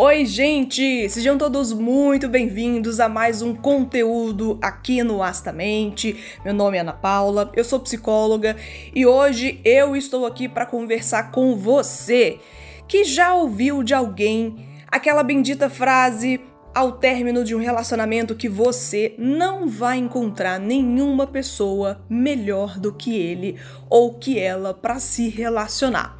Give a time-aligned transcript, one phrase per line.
[0.00, 1.08] Oi, gente!
[1.10, 6.16] Sejam todos muito bem-vindos a mais um conteúdo aqui no Astamente.
[6.44, 8.54] Meu nome é Ana Paula, eu sou psicóloga
[8.94, 12.38] e hoje eu estou aqui para conversar com você
[12.86, 16.40] que já ouviu de alguém aquela bendita frase
[16.72, 23.16] ao término de um relacionamento que você não vai encontrar nenhuma pessoa melhor do que
[23.16, 23.58] ele
[23.90, 26.16] ou que ela para se relacionar.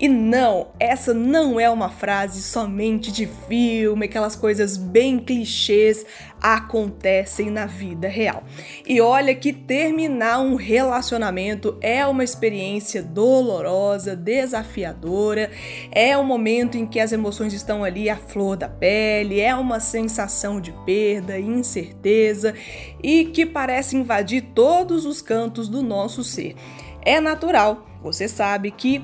[0.00, 6.06] E não, essa não é uma frase somente de filme, aquelas coisas bem clichês
[6.40, 8.42] acontecem na vida real.
[8.86, 15.50] E olha que terminar um relacionamento é uma experiência dolorosa, desafiadora,
[15.92, 19.80] é um momento em que as emoções estão ali à flor da pele, é uma
[19.80, 22.54] sensação de perda, incerteza
[23.02, 26.56] e que parece invadir todos os cantos do nosso ser.
[27.04, 29.02] É natural, você sabe que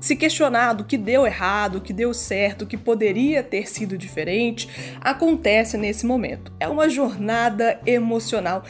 [0.00, 3.96] se questionar do que deu errado, o que deu certo, o que poderia ter sido
[3.96, 6.52] diferente, acontece nesse momento.
[6.60, 8.62] É uma jornada emocional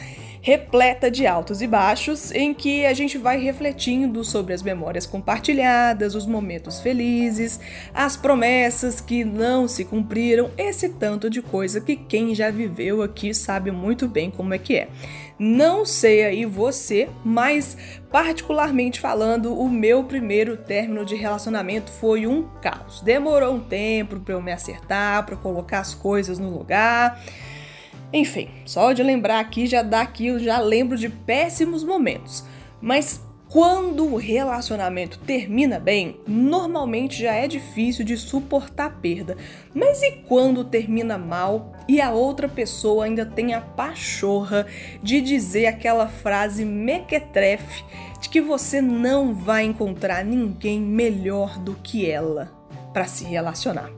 [0.47, 6.15] repleta de altos e baixos, em que a gente vai refletindo sobre as memórias compartilhadas,
[6.15, 7.59] os momentos felizes,
[7.93, 13.33] as promessas que não se cumpriram, esse tanto de coisa que quem já viveu aqui
[13.33, 14.87] sabe muito bem como é que é.
[15.37, 17.75] Não sei aí você, mas
[18.09, 23.01] particularmente falando, o meu primeiro término de relacionamento foi um caos.
[23.01, 27.21] Demorou um tempo para eu me acertar, para colocar as coisas no lugar.
[28.11, 32.43] Enfim, só de lembrar aqui já dá aqui, eu já lembro de péssimos momentos.
[32.81, 39.37] Mas quando o relacionamento termina bem, normalmente já é difícil de suportar a perda.
[39.73, 44.67] Mas e quando termina mal e a outra pessoa ainda tem a pachorra
[45.01, 47.85] de dizer aquela frase mequetrefe
[48.21, 52.51] de que você não vai encontrar ninguém melhor do que ela
[52.91, 53.96] para se relacionar?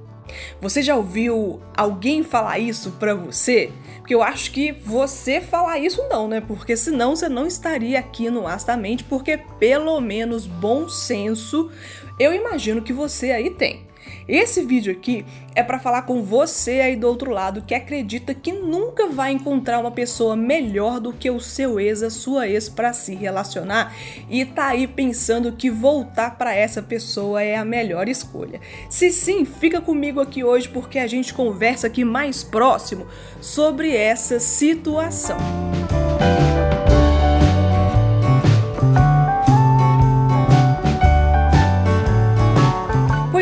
[0.62, 3.72] Você já ouviu alguém falar isso para você?
[3.98, 6.42] Porque eu acho que você falar isso não, né?
[6.42, 11.70] Porque senão você não estaria aqui no Astamente, porque pelo menos bom senso
[12.20, 13.88] eu imagino que você aí tem.
[14.28, 15.26] Esse vídeo aqui
[15.56, 19.80] é para falar com você aí do outro lado que acredita que nunca vai encontrar
[19.80, 23.96] uma pessoa melhor do que o seu ex, a sua ex para se relacionar
[24.30, 28.62] e tá aí pensando que voltar para essa pessoa é a melhor escolha.
[28.90, 33.08] Se sim, fica comigo aqui hoje porque a gente conversa aqui mais próximo
[33.42, 35.38] sobre essa situação.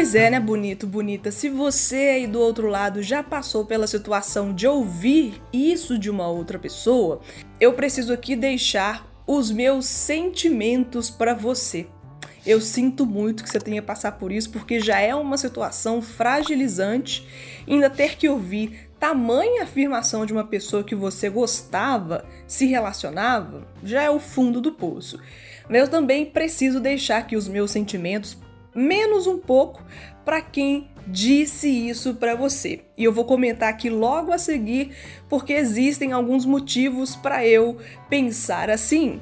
[0.07, 1.31] Pois é, né, bonito, bonita?
[1.31, 6.29] Se você aí do outro lado já passou pela situação de ouvir isso de uma
[6.29, 7.19] outra pessoa,
[7.59, 11.87] eu preciso aqui deixar os meus sentimentos para você.
[12.45, 17.27] Eu sinto muito que você tenha passado por isso, porque já é uma situação fragilizante.
[17.67, 24.03] Ainda ter que ouvir tamanha afirmação de uma pessoa que você gostava, se relacionava, já
[24.03, 25.19] é o fundo do poço.
[25.67, 28.37] Mas eu também preciso deixar aqui os meus sentimentos
[28.77, 29.83] menos um pouco
[30.23, 32.81] para quem disse isso para você.
[32.97, 34.91] E eu vou comentar aqui logo a seguir,
[35.27, 37.77] porque existem alguns motivos para eu
[38.09, 39.21] pensar assim.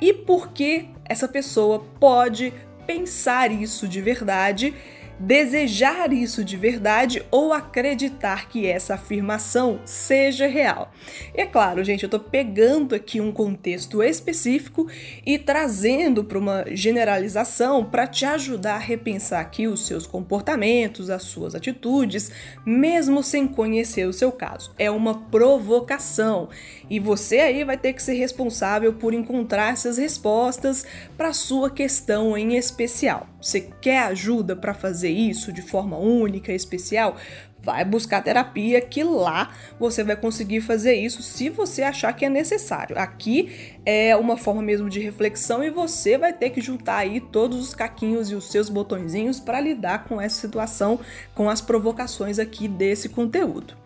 [0.00, 2.52] E por que essa pessoa pode
[2.86, 4.74] pensar isso de verdade
[5.18, 10.92] desejar isso de verdade ou acreditar que essa afirmação seja real.
[11.34, 14.86] E é claro, gente, eu tô pegando aqui um contexto específico
[15.24, 21.22] e trazendo para uma generalização para te ajudar a repensar aqui os seus comportamentos, as
[21.22, 22.30] suas atitudes,
[22.64, 24.72] mesmo sem conhecer o seu caso.
[24.78, 26.48] É uma provocação
[26.88, 30.84] e você aí vai ter que ser responsável por encontrar essas respostas
[31.16, 33.26] para sua questão em especial.
[33.46, 37.14] Você quer ajuda para fazer isso de forma única, especial,
[37.60, 42.28] vai buscar terapia que lá você vai conseguir fazer isso se você achar que é
[42.28, 42.98] necessário.
[42.98, 47.60] Aqui é uma forma mesmo de reflexão e você vai ter que juntar aí todos
[47.60, 50.98] os caquinhos e os seus botõezinhos para lidar com essa situação,
[51.32, 53.76] com as provocações aqui desse conteúdo.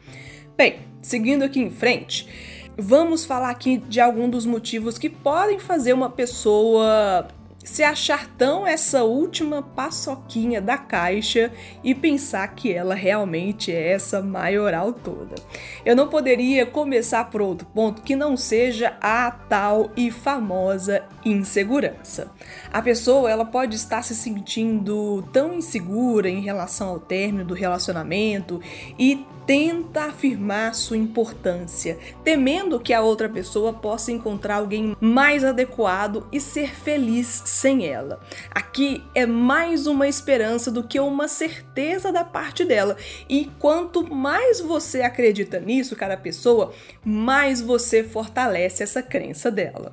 [0.56, 2.26] Bem, seguindo aqui em frente,
[2.79, 7.29] vamos falar aqui de algum dos motivos que podem fazer uma pessoa
[7.62, 11.53] se achar tão essa última paçoquinha da caixa
[11.85, 15.35] e pensar que ela realmente é essa maioral toda.
[15.85, 22.31] Eu não poderia começar por outro ponto que não seja a tal e famosa insegurança.
[22.73, 28.61] A pessoa ela pode estar se sentindo tão insegura em relação ao término do relacionamento
[28.99, 36.25] e tenta afirmar sua importância, temendo que a outra pessoa possa encontrar alguém mais adequado
[36.31, 38.20] e ser feliz sem ela.
[38.52, 42.97] Aqui é mais uma esperança do que uma certeza da parte dela.
[43.29, 46.73] E quanto mais você acredita nisso, cada pessoa,
[47.05, 49.93] mais você fortalece essa crença dela.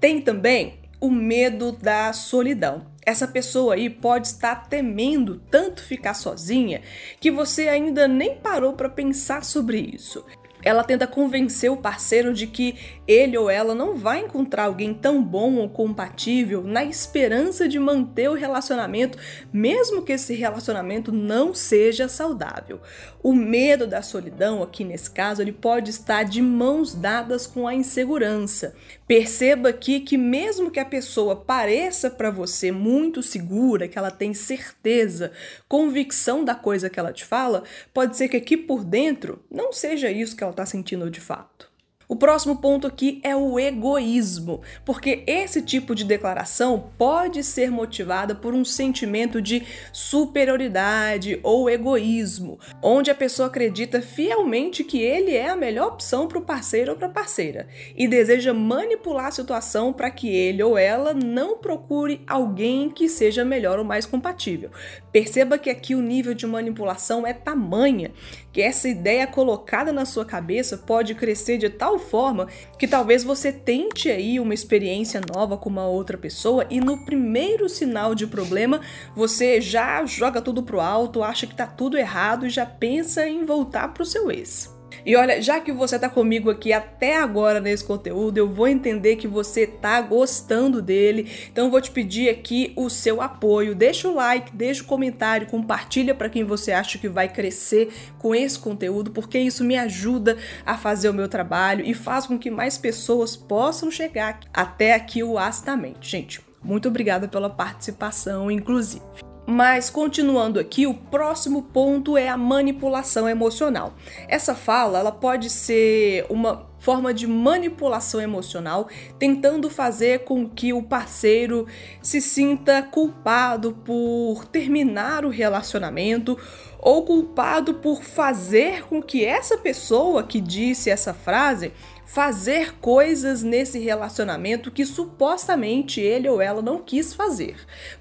[0.00, 2.84] Tem também o medo da solidão.
[3.08, 6.82] Essa pessoa aí pode estar temendo tanto ficar sozinha
[7.18, 10.26] que você ainda nem parou para pensar sobre isso.
[10.62, 12.76] Ela tenta convencer o parceiro de que
[13.06, 18.28] ele ou ela não vai encontrar alguém tão bom ou compatível na esperança de manter
[18.28, 19.16] o relacionamento,
[19.50, 22.78] mesmo que esse relacionamento não seja saudável.
[23.22, 27.74] O medo da solidão, aqui nesse caso, ele pode estar de mãos dadas com a
[27.74, 28.74] insegurança.
[29.08, 34.34] Perceba aqui que mesmo que a pessoa pareça para você muito segura, que ela tem
[34.34, 35.32] certeza,
[35.66, 37.64] convicção da coisa que ela te fala,
[37.94, 41.72] pode ser que aqui por dentro não seja isso que ela está sentindo de fato.
[42.10, 48.34] O próximo ponto aqui é o egoísmo, porque esse tipo de declaração pode ser motivada
[48.34, 49.62] por um sentimento de
[49.92, 56.38] superioridade ou egoísmo, onde a pessoa acredita fielmente que ele é a melhor opção para
[56.38, 60.78] o parceiro ou para a parceira e deseja manipular a situação para que ele ou
[60.78, 64.70] ela não procure alguém que seja melhor ou mais compatível.
[65.12, 68.12] Perceba que aqui o nível de manipulação é tamanha
[68.50, 72.48] que essa ideia colocada na sua cabeça pode crescer de tal forma
[72.78, 77.68] que talvez você tente aí uma experiência nova com uma outra pessoa e no primeiro
[77.68, 78.80] sinal de problema
[79.14, 83.44] você já joga tudo pro alto, acha que tá tudo errado e já pensa em
[83.44, 84.77] voltar pro seu ex.
[85.08, 89.16] E olha, já que você tá comigo aqui até agora nesse conteúdo, eu vou entender
[89.16, 91.32] que você tá gostando dele.
[91.50, 93.74] Então vou te pedir aqui o seu apoio.
[93.74, 98.34] Deixa o like, deixa o comentário, compartilha para quem você acha que vai crescer com
[98.34, 102.50] esse conteúdo, porque isso me ajuda a fazer o meu trabalho e faz com que
[102.50, 106.06] mais pessoas possam chegar até aqui o Astamente.
[106.06, 109.27] Gente, muito obrigada pela participação, inclusive.
[109.50, 113.94] Mas continuando aqui, o próximo ponto é a manipulação emocional.
[114.28, 118.88] Essa fala, ela pode ser uma forma de manipulação emocional,
[119.18, 121.66] tentando fazer com que o parceiro
[122.02, 126.38] se sinta culpado por terminar o relacionamento
[126.78, 131.72] ou culpado por fazer com que essa pessoa que disse essa frase
[132.08, 137.56] fazer coisas nesse relacionamento que supostamente ele ou ela não quis fazer,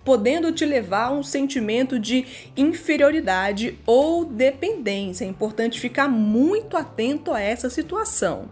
[0.05, 2.25] podendo te levar a um sentimento de
[2.55, 5.25] inferioridade ou dependência.
[5.25, 8.49] É importante ficar muito atento a essa situação.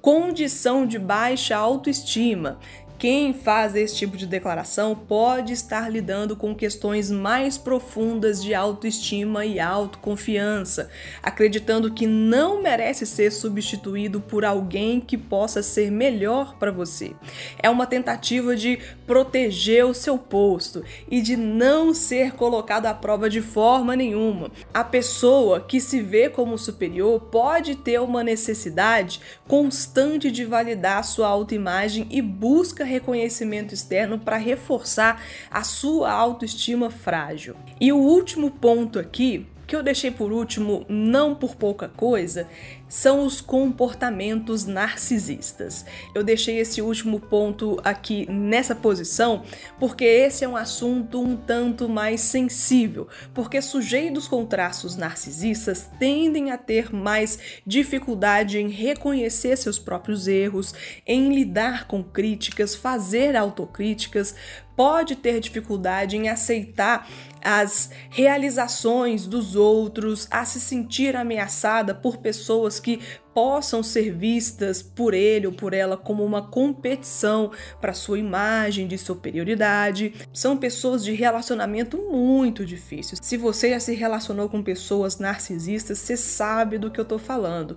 [0.00, 2.58] Condição de baixa autoestima.
[3.00, 9.46] Quem faz esse tipo de declaração pode estar lidando com questões mais profundas de autoestima
[9.46, 10.90] e autoconfiança,
[11.22, 17.12] acreditando que não merece ser substituído por alguém que possa ser melhor para você.
[17.62, 23.30] É uma tentativa de proteger o seu posto e de não ser colocado à prova
[23.30, 24.50] de forma nenhuma.
[24.74, 31.28] A pessoa que se vê como superior pode ter uma necessidade constante de validar sua
[31.28, 37.56] autoimagem e busca reconhecimento externo para reforçar a sua autoestima frágil.
[37.80, 42.48] E o último ponto aqui que eu deixei por último, não por pouca coisa,
[42.90, 45.86] são os comportamentos narcisistas.
[46.12, 49.44] Eu deixei esse último ponto aqui nessa posição
[49.78, 56.50] porque esse é um assunto um tanto mais sensível, porque sujeitos com traços narcisistas tendem
[56.50, 60.74] a ter mais dificuldade em reconhecer seus próprios erros,
[61.06, 64.34] em lidar com críticas, fazer autocríticas,
[64.80, 67.06] pode ter dificuldade em aceitar
[67.42, 73.00] as realizações dos outros, a se sentir ameaçada por pessoas que
[73.32, 78.98] possam ser vistas por ele ou por ela como uma competição para sua imagem de
[78.98, 80.14] superioridade.
[80.32, 83.16] São pessoas de relacionamento muito difícil.
[83.22, 87.76] Se você já se relacionou com pessoas narcisistas, você sabe do que eu estou falando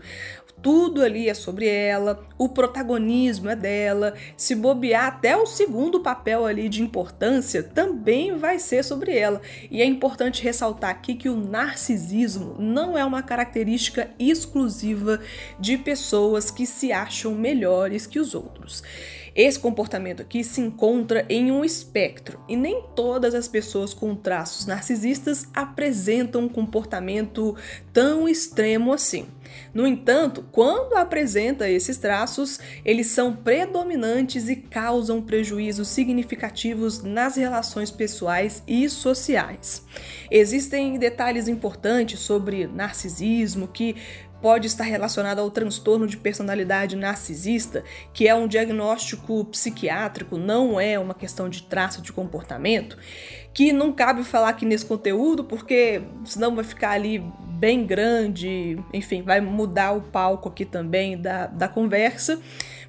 [0.64, 6.46] tudo ali é sobre ela, o protagonismo é dela, se bobear até o segundo papel
[6.46, 9.42] ali de importância também vai ser sobre ela.
[9.70, 15.20] E é importante ressaltar aqui que o narcisismo não é uma característica exclusiva
[15.60, 18.82] de pessoas que se acham melhores que os outros.
[19.36, 24.68] Esse comportamento aqui se encontra em um espectro e nem todas as pessoas com traços
[24.68, 27.56] narcisistas apresentam um comportamento
[27.92, 29.26] tão extremo assim.
[29.74, 37.90] No entanto, quando apresenta esses traços, eles são predominantes e causam prejuízos significativos nas relações
[37.90, 39.84] pessoais e sociais.
[40.30, 43.96] Existem detalhes importantes sobre narcisismo que
[44.44, 47.82] pode estar relacionada ao transtorno de personalidade narcisista,
[48.14, 52.98] que é um diagnóstico psiquiátrico, não é uma questão de traço de comportamento,
[53.54, 57.24] que não cabe falar aqui nesse conteúdo, porque senão vai ficar ali
[57.58, 62.42] bem grande, enfim, vai mudar o palco aqui também da, da conversa.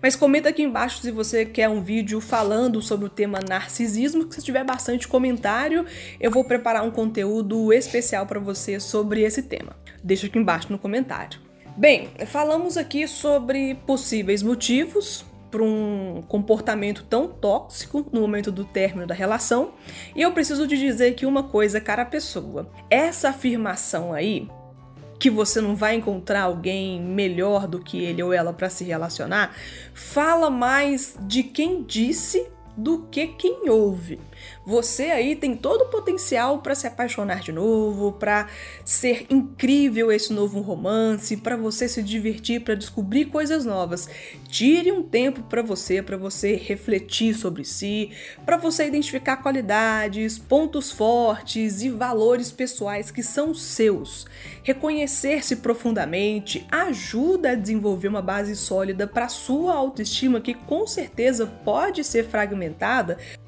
[0.04, 4.34] Mas comenta aqui embaixo se você quer um vídeo falando sobre o tema narcisismo, que
[4.34, 5.87] se tiver bastante comentário,
[6.20, 9.75] eu vou preparar um conteúdo especial para você sobre esse tema.
[10.02, 11.40] Deixa aqui embaixo no comentário.
[11.75, 19.06] Bem, falamos aqui sobre possíveis motivos para um comportamento tão tóxico no momento do término
[19.06, 19.73] da relação.
[20.14, 24.50] E eu preciso de dizer que uma coisa, cara pessoa, essa afirmação aí
[25.25, 29.57] que você não vai encontrar alguém melhor do que ele ou ela para se relacionar,
[29.95, 34.19] fala mais de quem disse do que quem ouve.
[34.66, 38.49] Você aí tem todo o potencial para se apaixonar de novo, para
[38.85, 44.09] ser incrível esse novo romance, para você se divertir, para descobrir coisas novas.
[44.49, 48.11] Tire um tempo para você, para você refletir sobre si,
[48.45, 54.26] para você identificar qualidades, pontos fortes e valores pessoais que são seus.
[54.62, 62.02] Reconhecer-se profundamente ajuda a desenvolver uma base sólida para sua autoestima que com certeza pode
[62.02, 62.63] ser fragmentada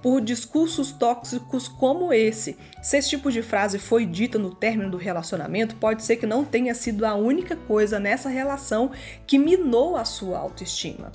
[0.03, 2.57] por discursos tóxicos como esse.
[2.83, 6.45] Se esse tipo de frase foi dita no término do relacionamento, pode ser que não
[6.45, 8.91] tenha sido a única coisa nessa relação
[9.27, 11.13] que minou a sua autoestima.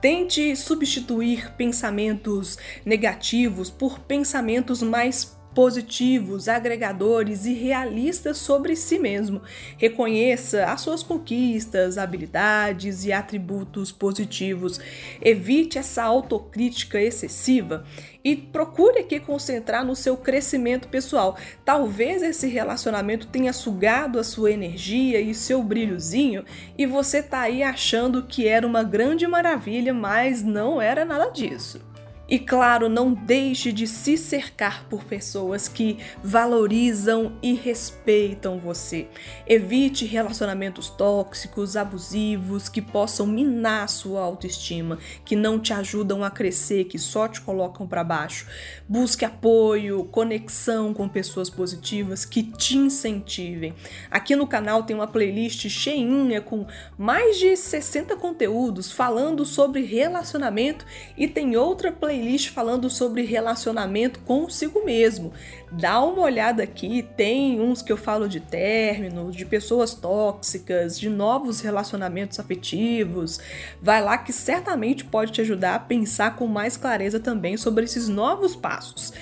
[0.00, 9.42] Tente substituir pensamentos negativos por pensamentos mais positivos, agregadores e realistas sobre si mesmo.
[9.76, 14.80] Reconheça as suas conquistas, habilidades e atributos positivos.
[15.20, 17.84] Evite essa autocrítica excessiva
[18.24, 21.36] e procure aqui concentrar no seu crescimento pessoal.
[21.64, 26.44] Talvez esse relacionamento tenha sugado a sua energia e seu brilhozinho
[26.76, 31.87] e você tá aí achando que era uma grande maravilha, mas não era nada disso.
[32.28, 39.08] E claro, não deixe de se cercar por pessoas que valorizam e respeitam você.
[39.46, 46.84] Evite relacionamentos tóxicos, abusivos, que possam minar sua autoestima, que não te ajudam a crescer,
[46.84, 48.46] que só te colocam para baixo.
[48.86, 53.74] Busque apoio, conexão com pessoas positivas que te incentivem.
[54.10, 56.66] Aqui no canal tem uma playlist cheinha com
[56.98, 60.84] mais de 60 conteúdos falando sobre relacionamento
[61.16, 65.32] e tem outra playlist playlist falando sobre relacionamento consigo mesmo.
[65.70, 71.08] Dá uma olhada aqui, tem uns que eu falo de términos, de pessoas tóxicas, de
[71.08, 73.38] novos relacionamentos afetivos.
[73.80, 78.08] Vai lá que certamente pode te ajudar a pensar com mais clareza também sobre esses
[78.08, 79.12] novos passos.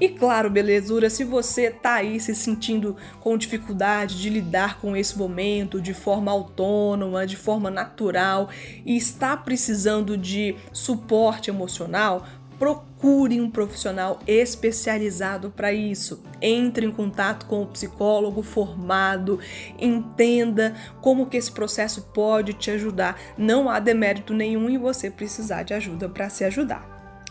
[0.00, 5.16] E claro, belezura, se você tá aí se sentindo com dificuldade de lidar com esse
[5.18, 8.48] momento de forma autônoma, de forma natural
[8.86, 12.24] e está precisando de suporte emocional,
[12.60, 16.22] procure um profissional especializado para isso.
[16.42, 19.40] Entre em contato com o psicólogo formado,
[19.78, 23.18] entenda como que esse processo pode te ajudar.
[23.38, 26.86] Não há demérito nenhum em você precisar de ajuda para se ajudar,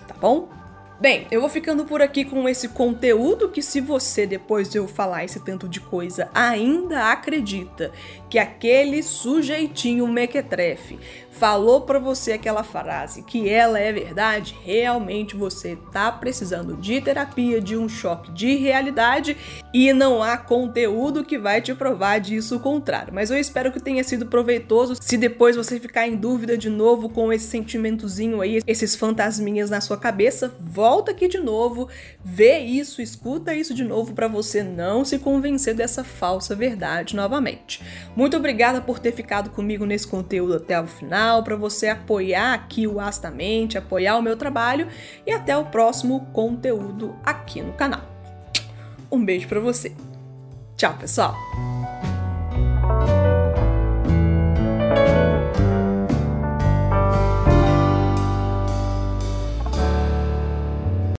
[0.07, 0.58] tá bom?
[0.99, 4.85] Bem, eu vou ficando por aqui com esse conteúdo que se você depois de eu
[4.85, 7.93] falar esse tanto de coisa ainda acredita
[8.29, 10.99] que aquele sujeitinho mequetrefe
[11.31, 17.61] falou para você aquela frase que ela é verdade, realmente você tá precisando de terapia,
[17.61, 19.37] de um choque de realidade
[19.73, 23.13] e não há conteúdo que vai te provar disso o contrário.
[23.13, 24.95] Mas eu espero que tenha sido proveitoso.
[24.99, 29.81] Se depois você ficar em dúvida de novo com esse sentimentozinho aí, esses fantasminhas na
[29.81, 31.87] sua cabeça, volta aqui de novo,
[32.23, 37.81] vê isso, escuta isso de novo para você não se convencer dessa falsa verdade novamente.
[38.15, 42.87] Muito obrigada por ter ficado comigo nesse conteúdo até o final para você apoiar aqui
[42.87, 44.87] o Astamente, apoiar o meu trabalho
[45.25, 48.18] e até o próximo conteúdo aqui no canal.
[49.11, 49.93] Um beijo para você.
[50.75, 51.35] Tchau, pessoal.